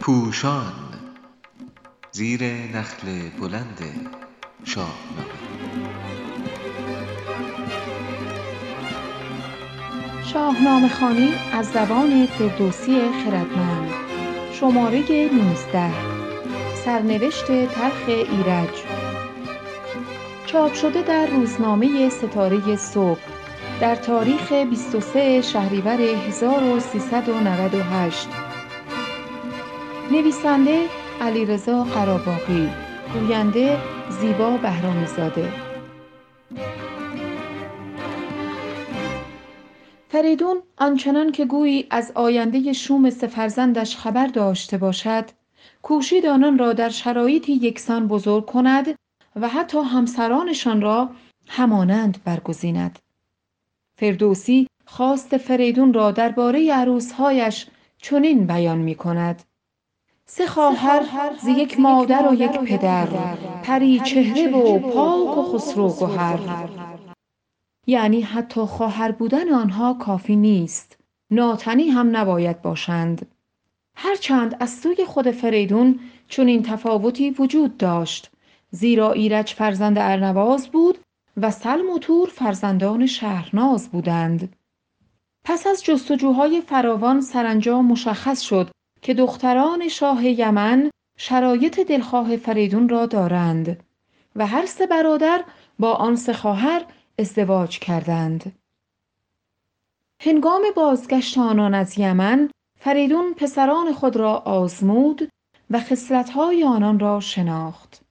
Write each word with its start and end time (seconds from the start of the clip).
پوشان 0.00 0.72
زیر 2.12 2.44
نخل 2.44 3.28
بلند 3.40 3.78
شاهنامه 4.64 5.42
شاهنامه 10.32 10.88
خوانی 10.88 11.34
از 11.52 11.66
زبان 11.66 12.26
فردوسی 12.26 13.00
خردمند. 13.24 13.90
شماره 14.52 15.30
19 15.32 15.92
سرنوشت 16.84 17.46
تلخ 17.46 18.08
ایرج. 18.08 18.84
چاپ 20.46 20.74
شده 20.74 21.02
در 21.02 21.26
روزنامه 21.26 22.08
ستاره 22.08 22.76
صبح. 22.76 23.41
در 23.80 23.94
تاریخ 23.94 24.52
23 24.52 25.42
شهریور 25.42 26.00
1398 26.00 28.28
نویسنده 30.12 30.84
علیرضا 31.20 31.84
قراباقی 31.84 32.70
گوینده 33.14 33.78
زیبا 34.20 34.56
بهرامی 34.56 35.06
زاده 35.06 35.52
فریدون 40.08 40.62
آنچنان 40.78 41.32
که 41.32 41.44
گویی 41.44 41.86
از 41.90 42.12
آینده 42.14 42.72
شوم 42.72 43.10
سفرزندش 43.10 43.96
خبر 43.96 44.26
داشته 44.26 44.78
باشد 44.78 45.24
کوشید 45.82 46.26
آنان 46.26 46.58
را 46.58 46.72
در 46.72 46.88
شرایطی 46.88 47.52
یکسان 47.52 48.08
بزرگ 48.08 48.46
کند 48.46 48.94
و 49.36 49.48
حتی 49.48 49.78
همسرانشان 49.78 50.82
را 50.82 51.10
همانند 51.46 52.18
برگزیند. 52.24 52.98
فردوسی 54.02 54.66
خواست 54.86 55.36
فریدون 55.36 55.92
را 55.92 56.10
درباره 56.10 56.72
عروسهایش 56.72 57.66
چنین 57.98 58.46
بیان 58.46 58.78
می 58.78 58.94
کند 58.94 59.42
سه 60.26 60.46
خواهر 60.46 61.02
ز 61.42 61.48
یک 61.48 61.80
مادر 61.80 62.28
و 62.28 62.34
یک 62.34 62.50
پدر 62.50 63.06
پری 63.62 64.00
چهره 64.00 64.50
و 64.50 64.78
پاک 64.78 65.38
و 65.38 65.42
خسرو 65.42 65.92
گهر. 66.00 66.38
یعنی 67.86 68.20
حتی 68.20 68.60
خواهر 68.60 69.12
بودن 69.12 69.48
آنها 69.48 69.94
کافی 69.94 70.36
نیست. 70.36 70.98
ناتنی 71.30 71.88
هم 71.88 72.16
نباید 72.16 72.62
باشند. 72.62 73.26
هرچند 73.96 74.56
از 74.60 74.70
سوی 74.70 75.04
خود 75.04 75.30
فریدون 75.30 76.00
چنین 76.28 76.62
تفاوتی 76.62 77.30
وجود 77.30 77.76
داشت. 77.76 78.30
زیرا 78.70 79.12
ایرج 79.12 79.52
فرزند 79.52 79.98
ارنواز 79.98 80.68
بود 80.68 80.98
و 81.36 81.50
سلم 81.50 81.90
و 81.90 81.98
تور 81.98 82.28
فرزندان 82.28 83.06
شهرناز 83.06 83.90
بودند. 83.90 84.56
پس 85.44 85.66
از 85.66 85.84
جستجوهای 85.84 86.60
فراوان 86.60 87.20
سرانجام 87.20 87.86
مشخص 87.86 88.40
شد 88.40 88.70
که 89.02 89.14
دختران 89.14 89.88
شاه 89.88 90.26
یمن 90.26 90.90
شرایط 91.18 91.80
دلخواه 91.80 92.36
فریدون 92.36 92.88
را 92.88 93.06
دارند 93.06 93.84
و 94.36 94.46
هر 94.46 94.66
سه 94.66 94.86
برادر 94.86 95.44
با 95.78 95.92
آن 95.92 96.16
سه 96.16 96.32
خواهر 96.32 96.84
ازدواج 97.18 97.78
کردند. 97.78 98.52
هنگام 100.20 100.62
بازگشت 100.76 101.38
آنان 101.38 101.74
از 101.74 101.98
یمن 101.98 102.50
فریدون 102.80 103.34
پسران 103.34 103.92
خود 103.92 104.16
را 104.16 104.36
آزمود 104.36 105.28
و 105.70 105.80
خصلت‌های 105.80 106.64
آنان 106.64 106.98
را 106.98 107.20
شناخت. 107.20 108.02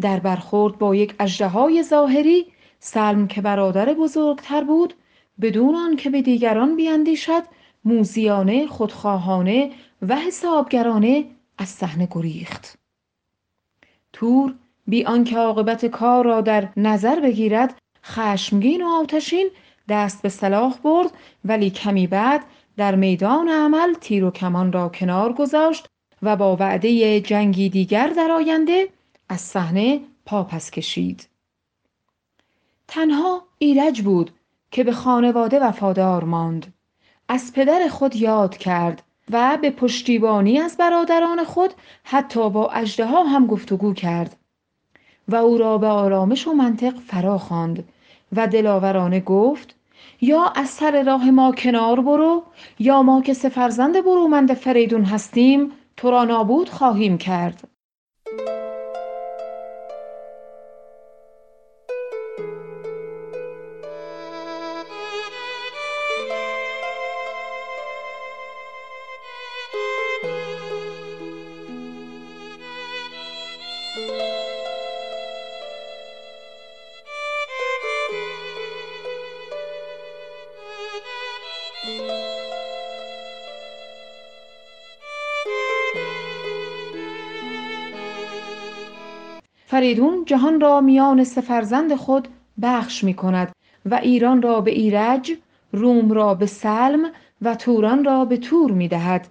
در 0.00 0.20
برخورد 0.20 0.78
با 0.78 0.94
یک 0.94 1.14
اژدهای 1.18 1.82
ظاهری 1.82 2.46
سلم 2.78 3.26
که 3.26 3.40
برادر 3.40 3.94
بزرگتر 3.94 4.64
بود 4.64 4.94
بدون 5.40 5.74
آنکه 5.74 6.10
به 6.10 6.22
دیگران 6.22 6.76
بیندیشد 6.76 7.42
موزیانه 7.84 8.66
خودخواهانه 8.66 9.70
و 10.02 10.16
حسابگرانه 10.16 11.24
از 11.58 11.68
صحنه 11.68 12.08
گریخت. 12.10 12.78
تور 14.12 14.54
بی 14.86 15.04
آنکه 15.04 15.36
عاقبت 15.36 15.86
کار 15.86 16.24
را 16.24 16.40
در 16.40 16.68
نظر 16.76 17.20
بگیرد 17.20 17.78
خشمگین 18.04 18.82
و 18.82 18.88
آتشین 18.88 19.50
دست 19.88 20.22
به 20.22 20.28
سلاح 20.28 20.78
برد 20.78 21.10
ولی 21.44 21.70
کمی 21.70 22.06
بعد 22.06 22.44
در 22.76 22.94
میدان 22.94 23.48
عمل 23.48 23.94
تیر 23.94 24.24
و 24.24 24.30
کمان 24.30 24.72
را 24.72 24.88
کنار 24.88 25.32
گذاشت 25.32 25.86
و 26.22 26.36
با 26.36 26.56
وعده 26.56 27.20
جنگی 27.20 27.68
دیگر 27.68 28.08
در 28.08 28.30
آینده 28.30 28.88
از 29.30 29.40
صحنه 29.40 30.00
پاپس 30.26 30.70
کشید. 30.70 31.28
تنها 32.88 33.42
ایرج 33.58 34.02
بود 34.02 34.30
که 34.70 34.84
به 34.84 34.92
خانواده 34.92 35.60
وفادار 35.60 36.24
ماند. 36.24 36.74
از 37.28 37.52
پدر 37.52 37.88
خود 37.88 38.16
یاد 38.16 38.56
کرد 38.56 39.02
و 39.30 39.58
به 39.62 39.70
پشتیبانی 39.70 40.58
از 40.58 40.76
برادران 40.76 41.44
خود 41.44 41.74
حتی 42.04 42.50
با 42.50 42.70
اژدها 42.70 43.24
هم 43.24 43.46
گفتگو 43.46 43.94
کرد 43.94 44.36
و 45.28 45.36
او 45.36 45.58
را 45.58 45.78
به 45.78 45.86
آرامش 45.86 46.48
و 46.48 46.52
منطق 46.52 46.98
فرا 46.98 47.38
خواند 47.38 47.88
و 48.36 48.46
دلاورانه 48.46 49.20
گفت 49.20 49.74
یا 50.20 50.44
از 50.44 50.68
سر 50.68 51.02
راه 51.02 51.30
ما 51.30 51.52
کنار 51.52 52.00
برو 52.00 52.42
یا 52.78 53.02
ما 53.02 53.22
که 53.22 53.34
سه 53.34 53.48
فرزند 53.48 54.04
برومند 54.04 54.54
فریدون 54.54 55.04
هستیم 55.04 55.72
تو 55.96 56.10
را 56.10 56.24
نابود 56.24 56.68
خواهیم 56.68 57.18
کرد. 57.18 57.69
فریدون 89.70 90.24
جهان 90.24 90.60
را 90.60 90.80
میان 90.80 91.24
سه 91.24 91.40
فرزند 91.40 91.94
خود 91.94 92.28
بخش 92.62 93.04
می 93.04 93.14
کند 93.14 93.52
و 93.86 93.94
ایران 93.94 94.42
را 94.42 94.60
به 94.60 94.70
ایرج 94.70 95.32
روم 95.72 96.12
را 96.12 96.34
به 96.34 96.46
سلم 96.46 97.10
و 97.42 97.54
توران 97.54 98.04
را 98.04 98.24
به 98.24 98.36
تور 98.36 98.72
می 98.72 98.88
دهد 98.88 99.28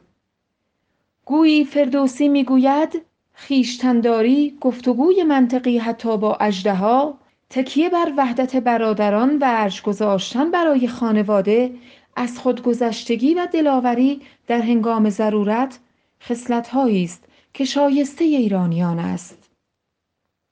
گویی 1.25 1.65
فردوسی 1.65 2.27
می 2.27 2.43
گوید 2.43 3.01
خویشتنداری 3.35 4.57
گفتگوی 4.61 5.23
منطقی 5.23 5.77
حتی 5.77 6.17
با 6.17 6.37
اژدها 6.39 7.17
تکیه 7.49 7.89
بر 7.89 8.13
وحدت 8.17 8.55
برادران 8.55 9.37
و 9.37 9.43
ارج 9.47 9.81
گذاشتن 9.81 10.51
برای 10.51 10.87
خانواده 10.87 11.71
از 12.15 12.39
خودگذشتگی 12.39 13.33
و 13.33 13.47
دلاوری 13.53 14.21
در 14.47 14.61
هنگام 14.61 15.09
ضرورت 15.09 15.79
خصلت‌هایی 16.23 17.03
است 17.03 17.23
که 17.53 17.65
شایسته 17.65 18.23
ایرانیان 18.25 18.99
است. 18.99 19.38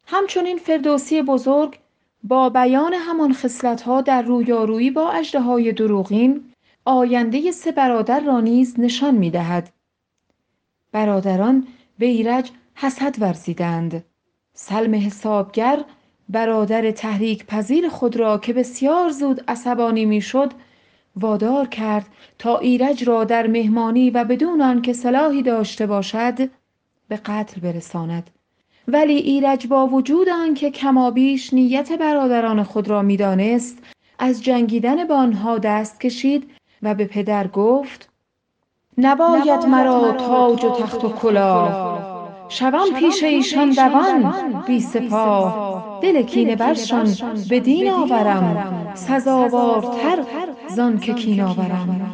همچنین 0.10 0.58
فردوسی 0.58 1.22
بزرگ 1.22 1.80
با 2.24 2.50
بیان 2.50 2.94
همان 2.94 3.34
خصلت‌ها 3.34 4.02
در 4.02 4.22
رویارویی 4.22 4.92
با 4.92 5.12
اژدهای 5.12 5.72
دروغین 5.72 6.44
آینده 6.86 7.52
سه 7.52 7.72
برادر 7.72 8.20
را 8.20 8.40
نیز 8.40 8.80
نشان 8.80 9.16
می‌دهد. 9.16 9.74
برادران 10.92 11.68
به 12.00 12.06
ایرج 12.06 12.52
حسد 12.76 13.16
ورزیدند. 13.20 14.04
سلم 14.54 14.96
حسابگر 14.96 15.84
برادر 16.30 16.92
تحریک 16.92 17.46
پذیر 17.46 17.90
خود 17.90 18.16
را 18.16 18.38
که 18.38 18.54
بسیار 18.54 19.10
زود 19.10 19.44
عصبانی 19.48 20.06
می‌شد 20.06 20.52
وادار 21.16 21.68
کرد 21.68 22.08
تا 22.40 22.58
ایرج 22.58 23.04
را 23.04 23.24
در 23.24 23.48
مهمانی 23.48 24.10
و 24.10 24.24
بدون 24.24 24.62
آنکه 24.62 24.94
سلاحی 24.94 25.44
داشته 25.44 25.88
باشد 25.88 26.50
به 27.08 27.16
قتل 27.16 27.62
برساند. 27.62 28.30
ولی 28.88 29.14
ایرج 29.14 29.68
با 29.68 29.88
وجود 29.88 30.30
آنکه 30.30 30.72
کمابیش 30.72 31.54
نیت 31.54 31.92
برادران 31.92 32.64
خود 32.64 32.88
را 32.88 33.02
می‌دانست 33.02 33.78
از 34.20 34.44
جنگیدن 34.44 35.08
با 35.08 35.16
آنها 35.16 35.58
دست 35.58 36.00
کشید 36.00 36.52
و 36.84 36.96
به 36.96 37.06
پدر 37.06 37.48
گفت 37.48 38.10
نباید 38.98 39.66
مرا 39.66 40.12
تاج 40.12 40.66
و 40.66 40.70
تخت 40.70 41.04
و 41.04 41.10
کلاه. 41.10 42.08
شوم 42.50 42.94
پیش 43.00 43.24
ایشان 43.24 43.70
دوان 43.70 44.64
بی 44.68 44.80
سپاه. 44.80 46.00
دل 46.02 46.22
کینه 46.22 46.56
برشان 46.56 47.08
به 47.50 47.60
دین 47.60 47.92
آورم. 47.92 48.92
سزاوارتر 48.96 50.24
زانکه 50.70 51.14
کین 51.14 51.42
آورم. 51.42 52.12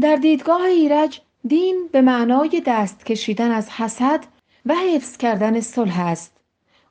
در 0.00 0.16
دیدگاه 0.16 0.62
ایرج 0.62 1.20
دین 1.46 1.88
به 1.92 2.00
معنای 2.00 2.62
دست 2.66 3.06
کشیدن 3.06 3.50
از 3.50 3.70
حسد 3.70 4.20
و 4.70 4.74
حفظ 4.74 5.16
کردن 5.16 5.60
صلح 5.60 6.00
است. 6.00 6.36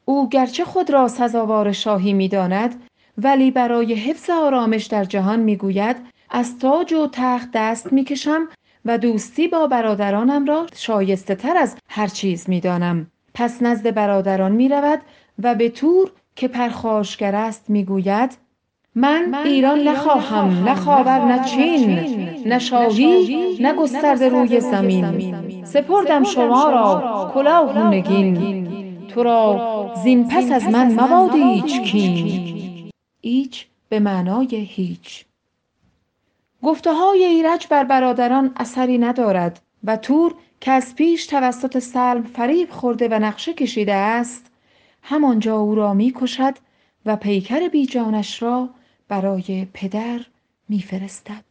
او 0.05 0.29
گرچه 0.29 0.65
خود 0.65 0.89
را 0.89 1.07
سزاوار 1.07 1.71
شاهی 1.71 2.13
می‌داند 2.13 2.83
ولی 3.17 3.51
برای 3.51 3.93
حفظ 3.93 4.29
آرامش 4.29 4.85
در 4.85 5.03
جهان 5.03 5.39
می‌گوید 5.39 5.95
از 6.29 6.59
تاج 6.59 6.93
و 6.93 7.07
تخت 7.11 7.49
دست 7.53 7.93
می‌کشم 7.93 8.47
و 8.85 8.97
دوستی 8.97 9.47
با 9.47 9.67
برادرانم 9.67 10.45
را 10.45 10.67
شایسته 10.75 11.35
تر 11.35 11.57
از 11.57 11.75
هر 11.89 12.07
چیز 12.07 12.49
می‌دانم. 12.49 13.07
پس 13.33 13.61
نزد 13.61 13.93
برادران 13.93 14.51
می 14.51 14.69
رود 14.69 15.01
و 15.43 15.55
به 15.55 15.69
تور 15.69 16.11
که 16.35 16.47
پرخاشگر 16.47 17.35
است 17.35 17.69
می‌گوید 17.69 18.37
من 18.95 19.35
ایران 19.45 19.79
نخواهم 19.79 20.63
نه 20.63 20.75
خاور 20.75 21.25
نه 21.25 21.45
چین 21.45 21.99
نه 22.45 22.59
شاهی 22.59 23.57
نه 23.59 23.73
گسترده 23.73 24.29
روی 24.29 24.59
زمین. 24.59 25.65
سپردم 25.65 26.23
شما 26.23 26.69
را 26.69 27.31
کلاه 27.33 27.73
و 27.73 27.87
نگین. 27.87 29.07
تو 29.07 29.23
را 29.23 29.93
زین 30.03 30.27
پس 30.27 30.51
از 30.51 30.63
من 30.63 30.91
مباد 30.91 31.35
ایچ 31.35 31.81
کین. 31.81 32.91
ایچ 33.21 33.65
به 33.89 33.99
معنای 33.99 34.47
هیچ. 34.55 35.25
گفته 36.63 36.93
های 36.93 37.23
ایرج 37.23 37.67
بر 37.69 37.83
برادران 37.83 38.51
اثری 38.55 38.97
ندارد 38.97 39.61
و 39.83 39.97
تور 39.97 40.35
که 40.61 40.71
از 40.71 40.95
پیش 40.95 41.27
توسط 41.27 41.79
سلم 41.79 42.23
فریب 42.23 42.69
خورده 42.69 43.07
و 43.07 43.13
نقشه 43.13 43.53
کشیده 43.53 43.93
است 43.93 44.51
همانجا 45.01 45.57
او 45.57 45.75
را 45.75 45.93
می‌کشد 45.93 46.53
و 47.05 47.15
پیکر 47.15 47.67
بیجانش 47.67 48.43
را 48.43 48.69
برای 49.09 49.67
پدر 49.73 50.25
میفرستد 50.69 51.43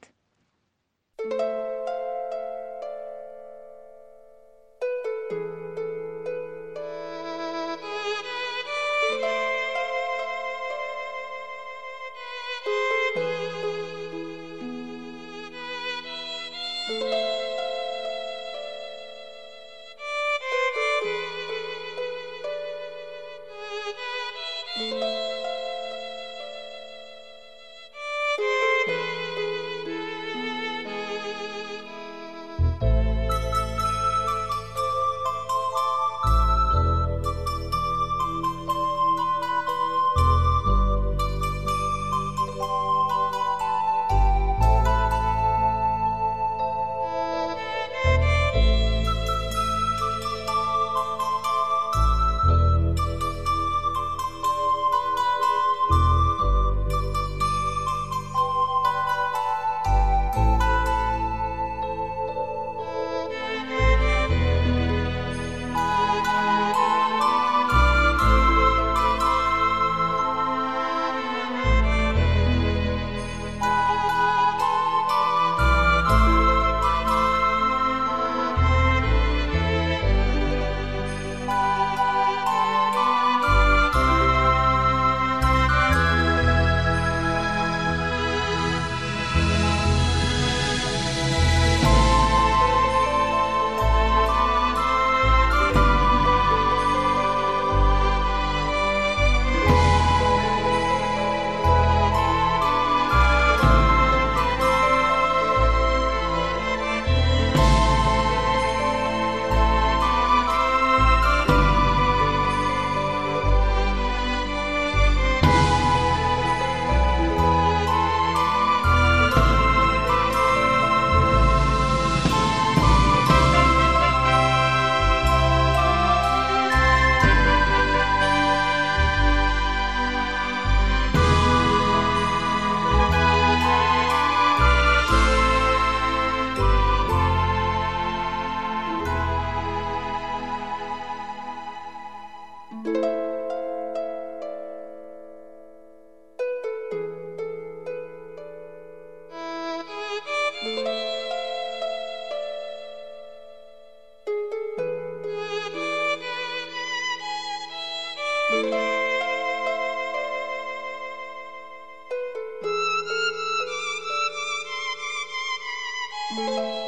Música 166.30 166.87